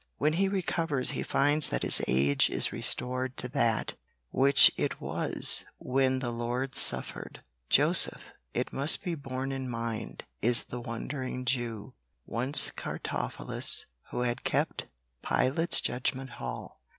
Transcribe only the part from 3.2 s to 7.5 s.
to that which it was when the Lord suffered.